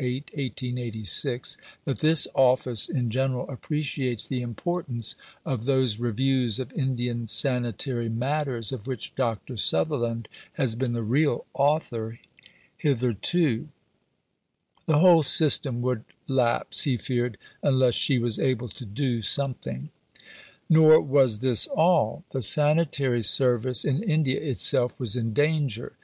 [0.00, 7.26] 8, 1886), "that this office in general appreciates the importance of those reviews of Indian
[7.26, 9.56] sanitary matters of which Dr.
[9.56, 12.20] Sutherland has been the real author
[12.76, 13.66] hitherto."
[14.86, 19.90] The whole system would lapse, he feared, unless she was able to do something.
[19.90, 19.90] Captain
[20.68, 20.82] Galton was knighted in 1887.
[21.00, 22.24] Nor was this all.
[22.30, 25.94] The sanitary service in India itself was in danger.